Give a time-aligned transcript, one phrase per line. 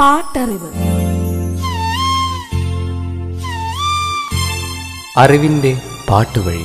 [0.00, 0.70] പാട്ടറിവ്.
[5.16, 5.80] അറിവിന്റെ
[6.10, 6.64] പാട്ടുവഴി.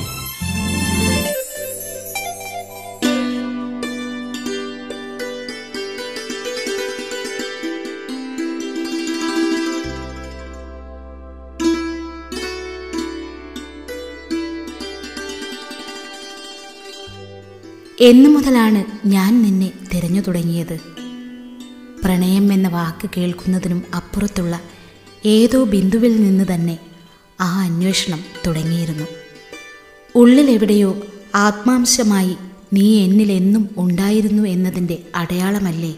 [18.00, 21.01] എന്നു മുതലാണ് ഞാൻ നിന്നെ തിരഞ്ഞു തുടങ്ങിയത്.
[22.04, 24.60] പ്രണയം എന്ന വാക്ക് കേൾക്കുന്നതിനും അപ്പുറത്തുള്ള
[25.26, 26.78] ഏതോ ബിന്ദുവിൽ നിന്ന് തന്നെ
[27.40, 29.06] ആ അന്വേഷണം തുടങ്ങിയിരുന്നു.
[30.14, 31.02] ഉള്ളിലെവിടെയോ
[31.34, 32.36] ആത്മാംശമായി
[32.72, 35.94] നീ എന്നിലെന്നും ഉണ്ടായിരുന്നു എന്നതിന്റെ അടയാളമല്ലേ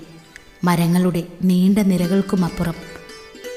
[0.64, 2.74] മരങ്ങളുടെ നീണ്ട നിരകൾക്കുമപ്പുറം.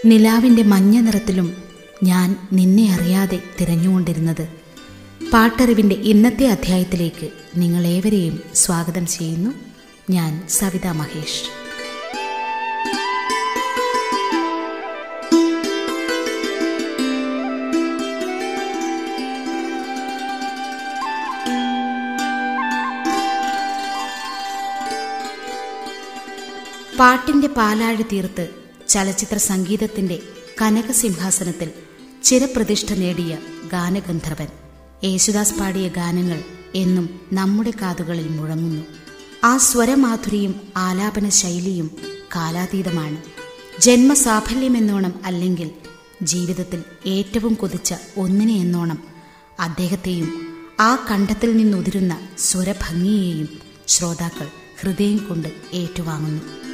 [0.05, 1.58] നിലാവിന്റെ മഞ്ഞ നിറത്തിലും
[2.04, 4.48] ഞാൻ നിന്നെ അറിയാതെ തിരഞ്ഞുകൊണ്ടിരുന്നത്.
[5.34, 9.49] പാട്ടറിവിന്റെ ഇന്നത്തെ അധ്യായത്തിലേക്ക് നിങ്ങളേവരെയും സ്വാഗതം ചെയ്യുന്നു.
[10.10, 11.66] ഞാൻ സവിത മഹേഷ്.
[26.99, 28.49] പാട്ടിന്റെ പാലാഴി തീർത്ത്
[28.90, 30.20] ചലച്ചിത്ര സംഗീതത്തിന്റെ
[30.62, 31.71] കനകസിംഹാസനത്തിൽ
[32.23, 33.37] ചിരപ്രതിഷ്ഠ നേടിയ
[33.71, 34.48] ഗാനഗന്ധർവൻ.
[35.03, 36.43] യേശുദാസ് പാടിയ ഗാനങ്ങൾ
[36.75, 38.81] എന്നും നമ്മുടെ കാതുകളിൽ മുഴങ്ങുന്നു.
[39.43, 41.91] ആ സ്വരമാധുരിയും ആലാപന ശൈലിയും
[42.35, 43.18] കാലാതീതമാണ്.
[43.81, 45.71] ജന്മസാഫല്യമെന്നോണം അല്ലെങ്കിൽ
[46.23, 49.03] ജീവിതത്തിൽ ഏറ്റവും കൊതിച്ച ഒന്നിനെ എന്നോണം
[49.59, 53.49] അദ്ദേഹത്തെയും ആ കണ്ടത്തിൽ നിന്നുതിരുന്ന സ്വരഭംഗിയെയും
[53.87, 54.48] ശ്രോതാക്കൾ
[54.79, 56.66] ഹൃദയം കൊണ്ട് ഏറ്റുവാങ്ങുന്നു.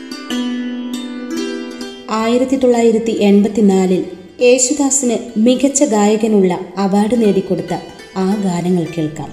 [2.13, 4.05] ആയിരത്തി തൊള്ളായിരത്തി എൺപത്തിനാലിൽ
[4.41, 7.73] യേശുദാസിന് മികച്ച ഗായകനുള്ള അവാർഡ് നേടിക്കൊടുത്ത
[8.17, 9.29] ആ ഗാനങ്ങൾ കേൾക്കാം.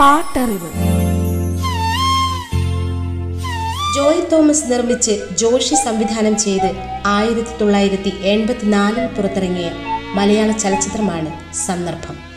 [0.00, 0.70] പാട്ടറിവ്.
[3.96, 6.70] ജോയ് തോമസ് നിർമ്മിച്ച് ജോഷി സംവിധാനം ചെയ്ത്
[7.06, 9.70] ആയിരത്തി തൊള്ളായിരത്തി എൺപത്തിനാലിൽ പുറത്തിറങ്ങിയ
[10.14, 12.34] മലയാള ചലച്ചിത്രമാണ് സന്ദർഭം.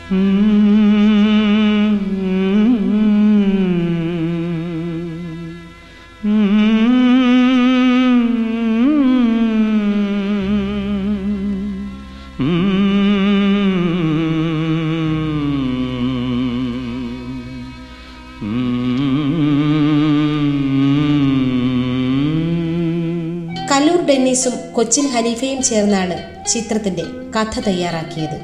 [24.08, 27.04] ഡെന്നീസും കൊച്ചിൻ ഹനീഫയും ചേർന്നാണ് ചിത്രത്തിന്റെ
[27.38, 28.40] കഥ തയ്യാറാക്കിയത്.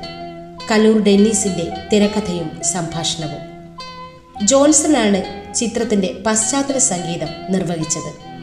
[0.70, 3.54] കലൂർ ഡെന്നീസിന്റെ തിരക്കഥയും സംഭാഷണവും.
[4.47, 8.34] ജോൺസൺ ആണ് ചിത്രത്തിന്റെ പശ്ചാത്തല സംഗീതം നിർവഹിച്ചത്.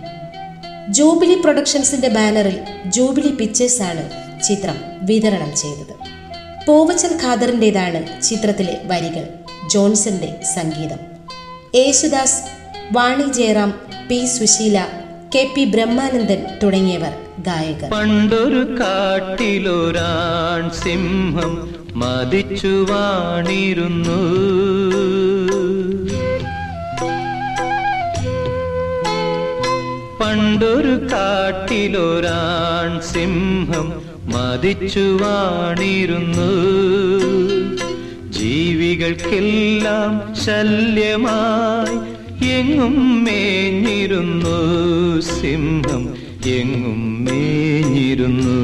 [0.90, 4.10] ജൂബിലി പ്രൊഡക്ഷൻസിന്റെ ബാനറിൽ ജൂബിലി പിക്ചേഴ്സ് ആണ്
[4.44, 5.94] ചിത്രം വിതരണം ചെയ്തത്.
[6.68, 9.28] പൂവച്ചൽ ഖാദറിന്റെതാണ് ചിത്രത്തിലെ വരികൾ
[9.70, 11.00] ജോൺസന്റെ സംഗീതം.
[11.76, 12.42] Yesudas
[12.92, 14.86] Vani Jairam P Susheela
[15.36, 17.90] K P Brahmanandan തുടങ്ങിയവർ ഗായകർ.
[17.90, 24.18] പണ്ടൊരു കാട്ടിലൊരാൺ സിംഹം മതിച്ചു വാണിരുന്നു.
[30.24, 36.52] പണ്ടൊരു കാട്ടിലൊരാൺ സിംഹം മതിച്ചു വാണിരുന്നു.
[38.32, 42.11] ജീവികൾക്കെല്ലാം ശല്യമായി
[42.44, 44.58] എങ്ങും മേഞ്ഞിരുന്നു
[45.22, 46.04] സിംഹം
[46.46, 48.58] എങ്ങും മേഞ്ഞിരുന്നു.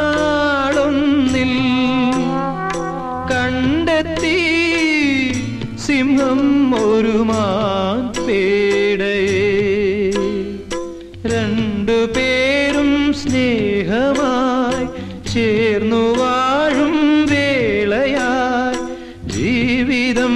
[3.32, 4.38] കണ്ടെത്തി
[5.78, 6.42] സിംഹം
[6.76, 8.12] ഒരു മാപ്പേടയെ
[11.26, 14.88] രണ്ടു പേരും സ്നേഹമായി
[15.34, 18.80] ചേർന്നു വാഴും വേളയായി.
[19.28, 20.36] ജീവിതം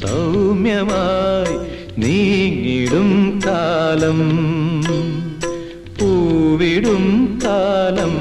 [0.00, 1.56] സൗമ്യമായി
[2.00, 4.49] നീങ്ങിടും കാലം.
[6.50, 7.02] പൂവിടും
[7.42, 8.14] കാലം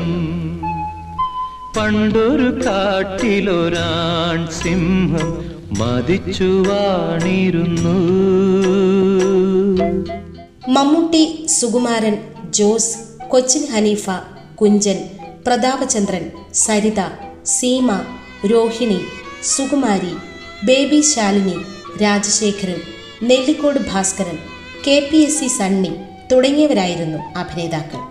[1.75, 5.29] പണ്ടൊരു കാട്ടിലൊരാൺ സിംഹം
[5.79, 7.95] മതിച്ചു വാണിരുന്നു
[10.75, 11.23] Mammootty
[11.59, 12.17] Sukumaran
[12.49, 12.93] Jose
[13.27, 14.05] Cochin Haneefa
[14.55, 14.99] Kunchan
[15.47, 17.03] Prathapachandran Saritha
[17.55, 17.89] Seema
[18.45, 18.99] Rohini
[19.53, 20.13] Sukumari
[20.65, 21.57] Baby Shalini
[22.01, 22.79] Rajasekharan
[23.23, 24.37] Nellikode Bhaskaran
[24.87, 25.91] K P S C Sunny
[26.31, 28.01] തുടങ്ങിയവരായിരുന്നു അഭിനേതാക്കൾ.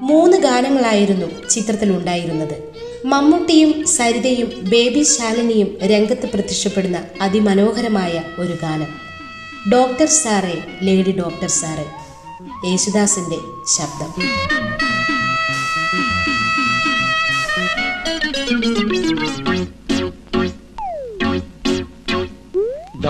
[0.00, 2.70] മൂന്ന് ഗാനങ്ങളായിരുന്നു ചിത്രത്തിൽ ഉണ്ടായിരുന്നത്
[3.04, 8.88] മമ്മൂട്ടിയും സരിതയും ബേബി ശാലിനിയും രംഗത്ത് പ്രത്യക്ഷപ്പെടുന്ന അതിമനോഹരമായ ഒരു ഗാനം.
[9.72, 11.86] ഡോക്ടർ സാറേ ലേഡി ഡോക്ടർ സാറേ.
[12.70, 13.36] യേശുദാസിന്റെ
[13.66, 14.40] ശബ്ദം.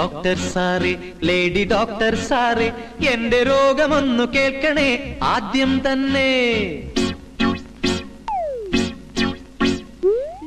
[0.01, 0.93] ഡോക്ടർ സാറേ
[1.29, 2.69] ലേഡി ഡോക്ടർ സാറേ
[3.13, 4.91] എന്റെ രോഗമൊന്നു കേൾക്കണേ
[5.33, 6.31] ആദ്യം തന്നെ.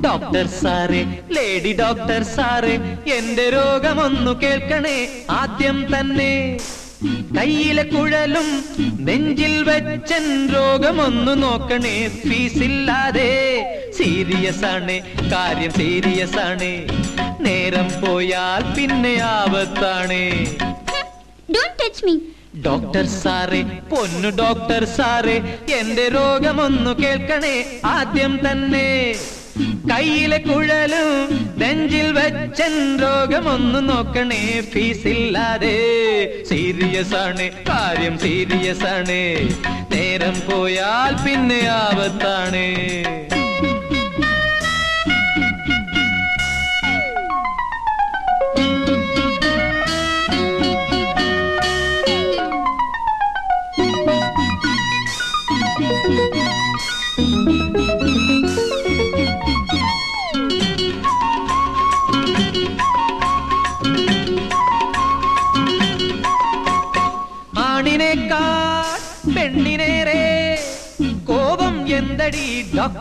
[0.06, 1.02] ഡോക്ടർ സാറേ
[1.36, 2.74] ലേഡി ഡോക്ടർ സാറേ
[3.18, 4.96] എന്റെ രോഗമൊന്നു കേൾക്കണേ
[5.40, 6.32] ആദ്യം തന്നെ.
[7.36, 8.48] കയ്യിലെ കുഴലും
[9.06, 10.24] നെഞ്ചിൽ വെച്ചൻ
[10.54, 13.30] രോഗമൊന്നു നോക്കണേ ഫീസില്ലാതെ
[13.98, 14.96] സീരിയസ് ആണ്
[15.32, 16.72] കാര്യം സീരിയസ് ആണ്.
[17.44, 20.24] നേരം പോയാൽ പിന്നെ ആപത്താണേ.
[22.64, 23.60] ഡോക്ടർ സാറേ
[23.90, 25.36] പൊന്നു ഡോക്ടർ സാറേ
[25.78, 28.88] എന്റെ രോഗമൊന്നു കേൾക്കണേ ആദ്യം തന്നെ.
[29.90, 31.10] കയ്യിലെ കുഴലും
[31.58, 34.40] നെഞ്ചിൽ വെച്ചൻ രോഗമൊന്നു നോക്കണേ
[34.72, 35.76] ഫീസില്ലാതെ.
[36.48, 39.20] സീരിയസ് ആണ് കാര്യം സീരിയസ് ആണ്.
[39.94, 42.66] നേരം പോയാൽ പിന്നെ ആപത്താണ്.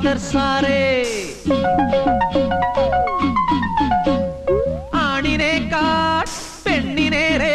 [0.03, 0.79] ഡോക്ടർ സാറേ.
[4.93, 6.25] ആണിനേക്കാൾ
[6.65, 7.53] പെണ്ണിനേറെ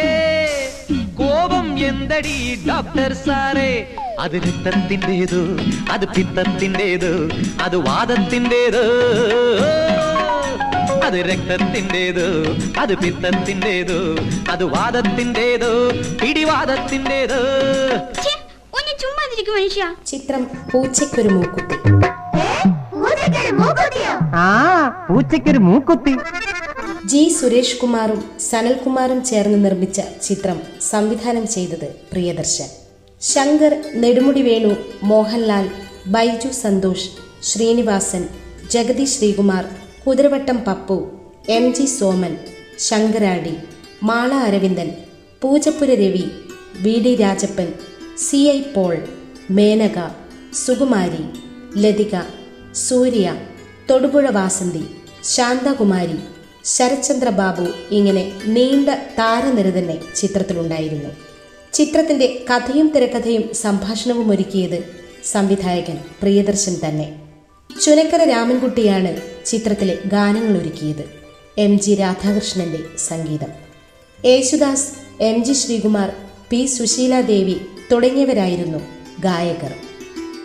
[1.18, 2.36] കോപം എന്തടി
[2.68, 3.70] ഡോക്ടർ സാറേ?
[4.20, 5.42] അത് രക്തത്തിന്റെതോ
[5.92, 7.12] അത് പിത്തത്തിന്റെതോ
[7.62, 8.86] അത് വാദത്തിന്റെതോ.
[11.06, 12.28] അത് രക്തത്തിന്റെതോ
[12.80, 14.00] അത് പിത്തത്തിന്റെതോ
[14.52, 15.74] അത് വാദത്തിന്റെതോ
[16.22, 17.42] പിടിവാദത്തിന്റെതോ.
[20.06, 20.42] ചിത്രം
[20.72, 21.97] പൂച്ചയ്ക്കൊരു മൂക്കുത്തി.
[24.38, 24.48] ആ
[25.06, 26.12] പൂച്ചയ്ക്കൊരു മൂക്കുത്തി.
[27.10, 30.58] ജി സുരേഷ് കുമാറും സനൽകുമാറും ചേർന്ന് നിർമ്മിച്ച ചിത്രം
[30.90, 32.68] സംവിധാനം ചെയ്തത് Priyadarshan.
[33.22, 34.72] Shankar Nedumudi Venu
[35.04, 35.66] Mohanlal
[36.06, 37.08] Baiju Santhosh
[37.42, 38.22] Sreenivasan
[38.70, 39.64] Jagathy Sreekumar
[40.04, 40.98] Kuthiravattam Pappu
[41.48, 42.32] M G Soman
[42.88, 43.54] Sankaradi
[44.02, 44.88] Mala Aravindan
[45.42, 46.24] Poojappura Ravi
[46.84, 47.68] V D Rajappan
[48.18, 48.94] C I Paul
[49.50, 49.98] Menaka
[50.56, 51.24] Sukumari
[51.82, 52.14] Lathika
[52.80, 53.26] Surya
[53.90, 54.84] Thodupuzha Vasanthi
[55.24, 56.16] Shanthakumari
[56.64, 61.08] Sarathchandra Babu ഇങ്ങനെ നീണ്ട താരനിര തന്നെ ചിത്രത്തിലുണ്ടായിരുന്നു.
[61.72, 64.84] ചിത്രത്തിന്റെ കഥയും തിരക്കഥയും സംഭാഷണവും ഒരുക്കിയത്
[65.24, 67.20] സംവിധായകൻ പ്രിയദർശൻ തന്നെ.
[67.82, 71.04] ചുനക്കര രാമൻകുട്ടിയാണ് ചിത്രത്തിലെ ഗാനങ്ങൾ ഒരുക്കിയത്.
[71.58, 73.48] എം ജി രാധാകൃഷ്ണന്റെ സംഗീതം.
[74.24, 74.88] Yesudas
[75.22, 76.12] M G Sreekumar
[76.50, 77.56] P Susheela Devi
[77.92, 78.78] തുടങ്ങിയവരായിരുന്നു
[79.20, 79.74] ഗായകർ.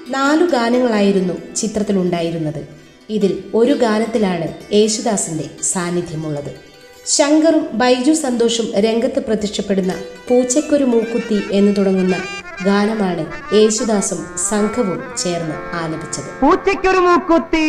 [0.10, 2.84] നാലു ഗാനങ്ങളായിരുന്നു ചിത്രത്തിലുണ്ടായിരുന്നത്.
[3.10, 6.52] ഇതിൽ ഒരു ഗാനത്തിലാണ് യേശുദാസിന്റെ സാന്നിധ്യമുള്ളത്.
[7.06, 9.94] ശങ്കറും ബൈജു സന്തോഷും രംഗത്ത് പ്രത്യക്ഷപ്പെടുന്ന
[10.30, 12.16] പൂച്ചക്കൊരു മൂക്കുത്തി എന്ന് തുടങ്ങുന്ന
[12.66, 16.40] ഗാനമാണ് യേശുദാസും സംഘവും ചേർന്ന് ആലപിച്ചത്.
[16.42, 17.66] പൂച്ചയ്ക്കൊരു മൂക്കുത്തി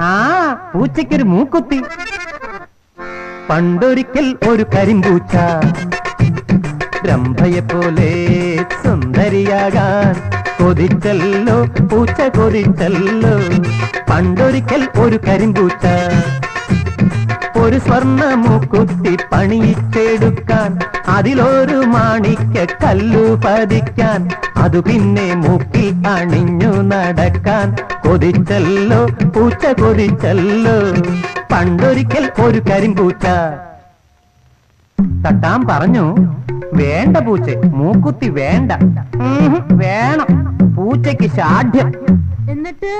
[0.00, 1.80] ആ പൂച്ചയ്ക്കൊരു മൂക്കുത്തി.
[3.50, 5.34] പണ്ടൊരിക്കൽ ഒരു കരിമ്പൂച്ച
[7.06, 8.10] രംഭയെ പോലെ
[8.84, 10.12] സുന്ദരിയാകാൻ
[10.58, 11.56] കൊതിച്ചല്ലോ
[11.90, 13.34] പൂച്ച കൊതിച്ചല്ലോ.
[14.10, 15.84] പണ്ടൊരിക്കൽ ഒരു കരിമ്പൂച്ച
[17.64, 20.70] ഒരു സ്വർണ മൂക്കുത്തി പണിയിച്ചെടുക്കാൻ
[21.08, 24.20] അതിലൊരു മാണിക്ക കല്ലു പതിക്കാൻ
[24.56, 27.68] അതു പിന്നെ മൂക്കിൽ അണിഞ്ഞു നടക്കാൻ.
[28.04, 29.00] കൊതിച്ചല്ലോ
[29.34, 30.76] പൂച്ച കൊതിച്ചല്ലോ
[31.52, 33.26] പണ്ടൊരിക്കൽ ഒരു കരിമ്പൂച്ച.
[35.26, 36.06] തട്ടാൻ പറഞ്ഞു
[36.80, 38.72] വേണ്ട പൂച്ച മൂക്കുത്തി വേണ്ട.
[39.82, 40.30] വേണം
[40.76, 41.88] പൂച്ചയ്ക്ക് ഷാഠ്യം
[42.50, 42.94] എന്നിട്ട്?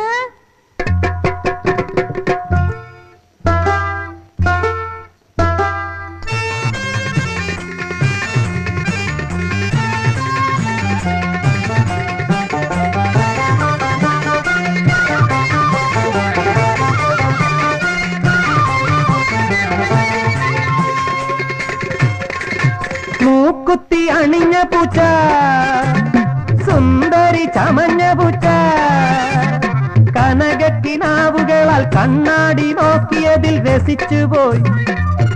[31.73, 34.63] കനകക്കിനാവുകളാൽ കണ്ണാടി നോക്കിയതിൽ രസിച്ചുപോയി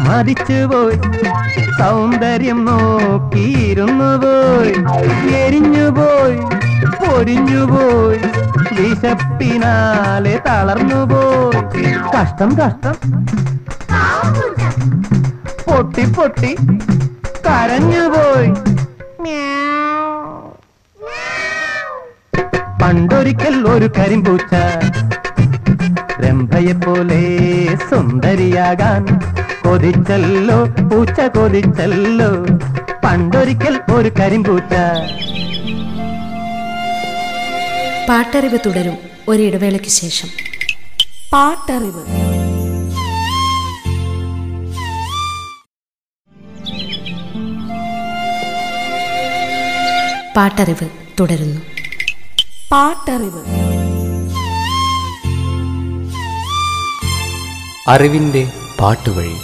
[0.07, 0.99] മതിച്ചുപോയി
[1.78, 4.75] സൗന്ദര്യം നോക്കിയിരുന്നു പോയി.
[5.40, 6.38] എരിഞ്ഞുപോയി
[7.00, 8.21] പൊരിഞ്ഞുപോയി
[8.76, 12.97] വിശപ്പിനാലെ തളർന്നുപോയി കഷ്ടം കഷ്ടം.
[15.66, 16.52] പൊട്ടി പൊട്ടി
[17.47, 18.52] കരഞ്ഞു കരഞ്ഞുപോയി
[22.83, 24.52] പണ്ടൊരിക്കൽ ഒരു കരിമ്പൂച്ച
[26.37, 27.38] രംഭയെ പോലെ
[27.90, 29.07] സുന്ദരിയാകാൻ.
[29.64, 32.31] കൊതിച്ചല്ലോ പൂച്ച കൊതിച്ചല്ലോ.
[33.05, 34.75] പണ്ടൊരിക്കൽ ഒരു കരിമ്പൂച്ച.
[38.09, 40.28] പാട്ടറിവ് തുടരും ഒരിടവേളയ്ക്ക് ശേഷം.
[41.33, 42.05] പാട്ടറിവ്.
[50.37, 50.88] പാട്ടറിവ്
[51.21, 51.61] തുടരുന്നു.
[52.73, 53.75] പാട്ടറിവ്.
[57.88, 58.49] അറിവിന്റെ
[58.81, 59.37] പാട്ടുവഴി.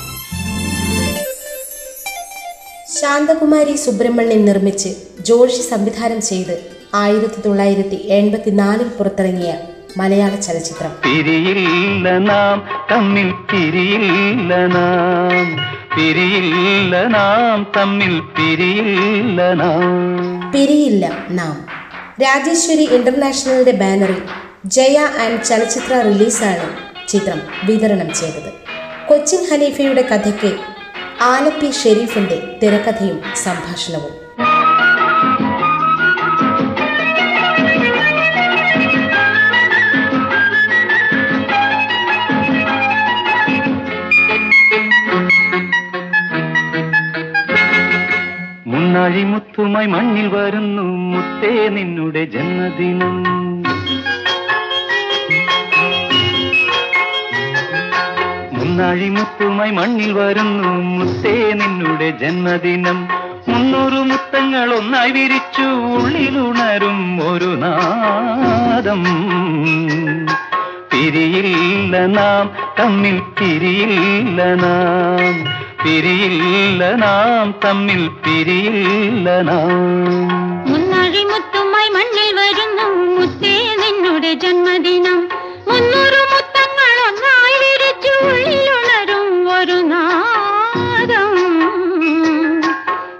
[3.00, 6.54] ശാന്തകുമാരി സുബ്രഹ്മണ്യൻ നിർമ്മിച്ച് ജോഷി സംവിധാനം ചെയ്ത്
[6.94, 9.52] ആയിരത്തി തൊള്ളായിരത്തി എൺപത്തിനാലിൽ പുറത്തിറങ്ങിയ
[9.96, 10.92] മലയാള ചലച്ചിത്രം.
[11.04, 15.46] പിരിയില്ല നാം തമ്മിൽ പിരിയില്ല നാം.
[15.96, 20.52] പിരിയില്ല നാം തമ്മിൽ പിരിയില്ല നാം.
[20.52, 21.66] പിരിയില്ല നാം.
[22.22, 24.22] രാജേശ്വരി ഇന്റർനാഷണലിന്റെ ബാനറിൽ
[24.66, 28.52] ജയ ആൻഡ് ചലച്ചിത്ര റിലീസാണ് ചിത്രം വിതരണം ചെയ്തത്.
[29.08, 30.56] കൊച്ചിൻ ഹനീഫയുടെ കഥയ്ക്ക്
[31.22, 34.22] ആലപ്പി ഷെരീഫിന്റെ തിരക്കഥയും സംഭാഷണവും.
[48.66, 53.51] മുന്നാഴി മുത്തുമായി മണ്ണിൽ വരുന്നു മുത്തേ നിന്നുടെ ജന്മദിനം.
[58.72, 60.68] മുന്നാഴി മുത്തുമായി മണ്ണിൽ വരുന്നു.
[60.68, 63.08] മുത്തേ നിന്നുടെ ജന്മദിനം.
[63.48, 65.62] മുന്നൂറ് മുത്തങ്ങൾ ഒന്നായി വിരിച്ചു.
[65.62, 69.04] ഉള്ളിലുണരും ഒരു നാദം.
[70.92, 72.50] പിരിയില്ല നാം
[72.80, 75.44] തമ്മിൽ പിരിയില്ല നാം.
[75.84, 80.28] പിരിയില്ല നാം തമ്മിൽ പിരിയില്ല നാം.
[80.72, 83.16] മുന്നഴിമുത്തുമായി മണ്ണിൽ വരുന്നു.
[83.20, 85.28] മുത്തേ നിന്നുടെ ജന്മദിനം.
[85.68, 86.51] മുന്നൂറ് മുത്തങ്ങൾ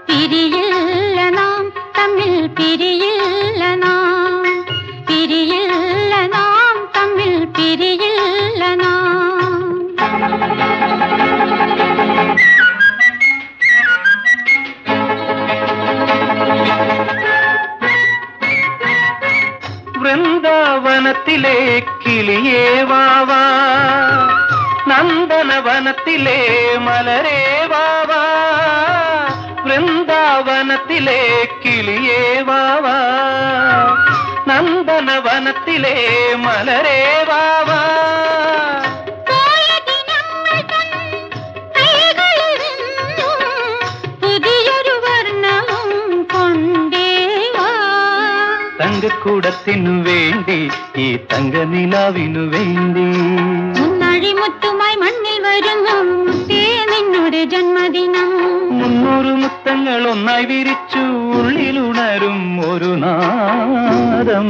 [0.07, 1.63] പിരിയില്ല നാം
[1.97, 4.12] തമ്മിൽ പിരിയില്ല നാം.
[26.13, 26.41] விருந்தாவனத்திலே
[26.77, 27.39] மலரே
[27.71, 28.19] வாவா
[29.65, 31.21] விருந்தாவனத்திலே
[31.63, 32.97] கிளியே வாவா
[34.47, 35.95] நந்தனவனத்திலே
[36.37, 37.81] மலரே வாவா
[48.77, 50.59] தங்க கூடத்தின் வேண்டி
[51.27, 53.05] தங்க நிலாவினு வேண்டி.
[53.77, 54.69] முன்னாடி முத்து
[56.91, 58.29] നിന്നുടെ ജന്മദിനം.
[58.71, 60.99] മുന്നൂറ് മുത്തങ്ങൾ ഒന്നായി വിരിച്ചു
[61.39, 64.49] ഉള്ളിലുണരും ഒരു നാദം.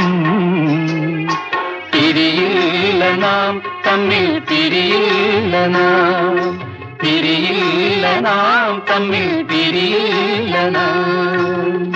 [1.94, 6.60] പിരിയില്ല നാം തമ്മിൽ പിരിയില്ല നാം.
[7.04, 11.94] പിരിയില്ല നാം തമ്മിൽ പിരിയില്ല നാം.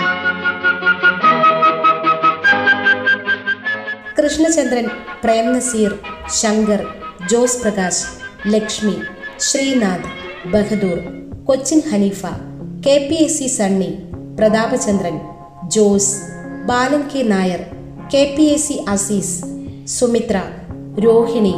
[4.20, 4.90] Krishnachandran
[5.24, 5.96] Prem Nazir
[6.28, 6.88] Shankar
[7.28, 8.17] Jose Prakash.
[8.52, 8.96] Lakshmi
[9.40, 10.10] Sreenath
[10.50, 10.98] Bahadur
[11.46, 12.22] Cochin Haneefa
[12.86, 13.90] K P S C Sunny
[14.40, 15.16] Prathapachandran
[15.68, 16.14] Jose
[16.66, 17.62] Balan K Nair
[18.14, 19.36] K P S C Azeez
[19.90, 20.38] Sumithra
[21.00, 21.56] Rohini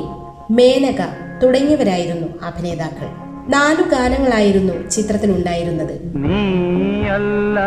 [0.51, 1.01] Menaka
[1.43, 3.10] തുടങ്ങിയവരായിരുന്നു അഭിനേതാക്കൾ.
[3.48, 5.93] നാലു ഗാനങ്ങളായിരുന്നു ചിത്രത്തിലുണ്ടായിരുന്നത്
[6.24, 7.60] നീയല്ല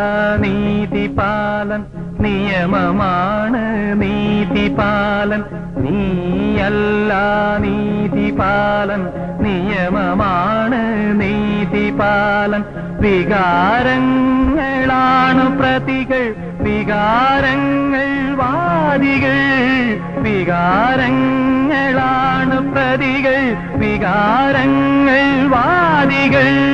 [0.43, 1.81] നീതിപാലൻ
[2.23, 5.43] നിയമമാണ് നീതിപാലൻ.
[5.77, 7.13] നീയല്ല
[7.59, 9.07] നീതിപാലൻ.
[9.43, 12.63] നിയമമാണ് നീതിപാലൻ.
[12.99, 16.35] വികാരങ്ങളാണ് പ്രതികൾ.
[16.61, 19.43] വികാരങ്ങൾ വാദികൾ.
[20.23, 23.55] വികാരങ്ങളാണ് പ്രതികൾ.
[23.75, 26.73] വികാരങ്ങൾ വാദികൾ.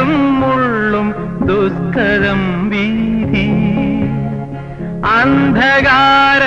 [0.00, 1.14] കല്ലും മുള്ളും
[1.46, 3.48] ദുസ്കരം വീതി.
[5.06, 6.42] അന്ധകാര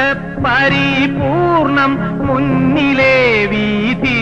[0.46, 1.94] പരിപൂർണം
[2.28, 4.20] മുന്നിലെ വീതി.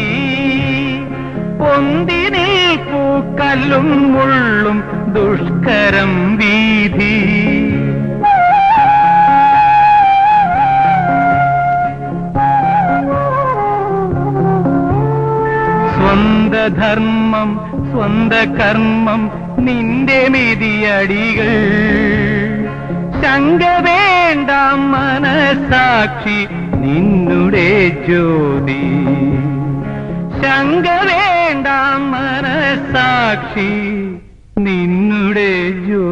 [1.60, 4.84] പൊന്തിനിൽ പൂക്കല്ലും ഉള്ളും
[5.14, 7.16] ദുഷ്കരം വീതി.
[15.96, 19.22] സ്വന്ത ധർമ്മം സ്വന്ത കർമ്മം
[19.60, 21.52] നിന്റെ മെതിയടികൾ
[23.22, 26.48] ശങ്ക വേണ്ട മനസാക്ഷി
[26.82, 28.84] നിന്നുടെ ജ്യോതി.
[30.42, 31.68] ശങ്ക വേണ്ട
[31.98, 33.70] മനസാക്ഷി
[34.58, 35.52] നിന്നുടെ
[35.86, 36.12] ജ്യോതി.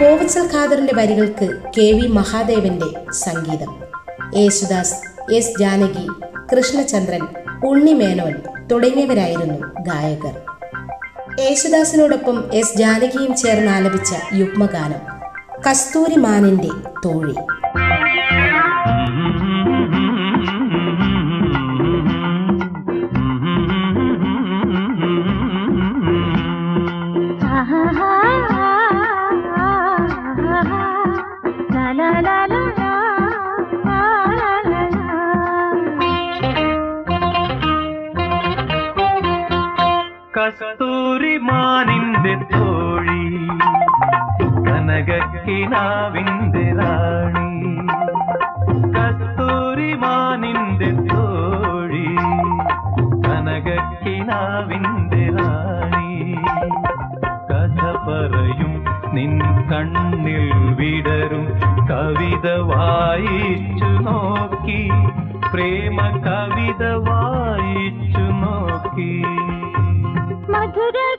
[0.00, 1.48] കോവച്ചൽ ഖാദറിന്റെ വരികൾക്ക്
[1.78, 3.72] കെ വി മഹാദേവന്റെ സംഗീതം.
[4.36, 4.96] യേശുദാസ്
[5.34, 6.08] എസ് ജാനകി
[6.52, 7.20] കൃഷ്ണചന്ദ്രൻ
[7.64, 8.34] ഉണ്ണിമേനോൻ
[8.68, 10.34] തുടങ്ങിയവരായിരുന്നു ഗായകർ.
[11.40, 15.02] യേശുദാസിനോടൊപ്പം എസ് ജാനകിയും ചേർന്ന് ആലപിച്ച യുഗ്മഗാനം
[15.62, 16.68] കസ്തൂരിമാനിന്റെ
[17.04, 17.34] തോഴി.
[42.24, 43.24] മാനിന്റെ തോഴി
[44.66, 47.48] കനകക്കിനാവിന്റെ റാണി
[48.94, 52.06] കസ്തൂരി മാനിന്റെ തോഴി
[53.26, 56.10] കനകക്കിനാവിന്റെ റാണി
[57.50, 58.72] കഥ പറയും
[59.14, 59.34] നിൻ
[59.72, 60.48] കണ്ണിൽ
[60.80, 61.44] വിടരും
[61.90, 64.82] കവിത വായിച്ചു നോക്കി.
[65.52, 69.12] പ്രേമ കവിത വായിച്ചു നോക്കി.
[70.52, 71.13] മധുരക്കിനാവിന്റെ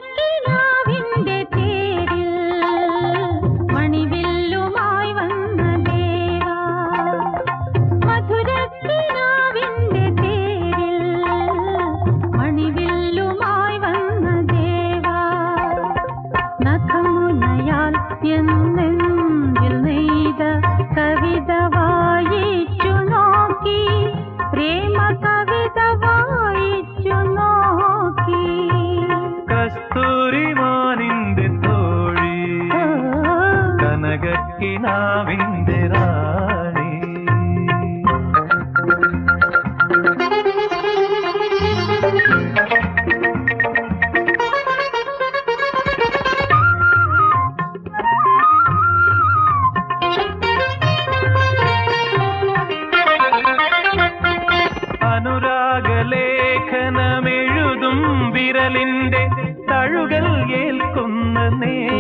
[58.86, 59.21] വിരലിന്റെ
[59.69, 60.28] തഴുകൽ
[60.62, 61.95] ഏൽക്കുന്ന നേരം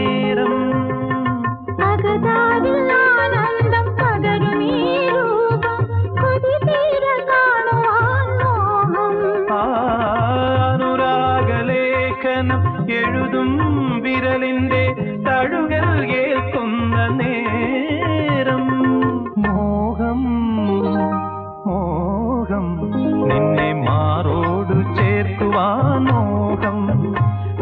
[26.11, 26.87] മോഹം.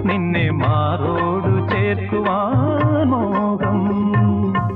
[0.08, 4.04] നിന്നെ മാറോടു ചേർക്കുവാൻ മോഹം.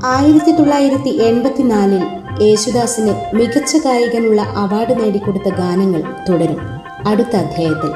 [0.06, 2.04] ആയിരത്തി തൊള്ളായിരത്തി എൺപത്തിനാലിൽ
[2.42, 6.60] യേശുദാസിന് മികച്ച ഗായകനുള്ള അവാർഡ് നേടിക്കൊടുത്ത ഗാനങ്ങൾ തുടരും.
[7.08, 7.94] അടുത്ത അധ്യായത്തിൽ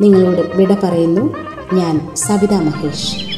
[0.00, 1.34] നിങ്ങളോട് വിട പറയുന്നു.
[1.72, 3.36] ഞാൻ സവിത മഹേഷ്.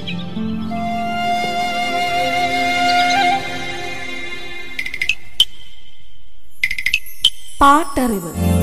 [7.60, 8.57] പാട്ടറിവ്.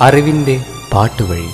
[0.00, 0.54] അറിവിന്റെ
[0.92, 1.48] പാട്ടുവഴി.